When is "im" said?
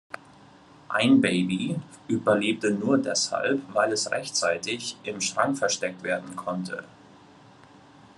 5.03-5.21